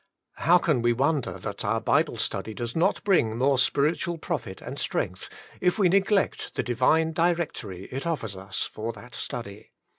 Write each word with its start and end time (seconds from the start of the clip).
How 0.37 0.57
can 0.57 0.81
we 0.81 0.93
wonder 0.93 1.37
that 1.37 1.63
our 1.63 1.79
Bible 1.79 2.17
study 2.17 2.55
does 2.55 2.75
not 2.75 3.03
bring 3.03 3.37
more 3.37 3.59
spiritual 3.59 4.17
profit 4.17 4.59
and 4.59 4.79
strength, 4.79 5.29
if 5.59 5.77
we 5.77 5.89
neglect 5.89 6.55
the 6.55 6.63
Divine 6.63 7.11
Directory 7.13 7.83
it 7.91 8.07
offers 8.07 8.35
us 8.35 8.63
for 8.63 8.93
that 8.93 9.13
study. 9.13 9.73